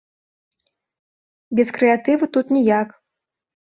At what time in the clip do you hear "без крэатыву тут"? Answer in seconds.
1.59-2.45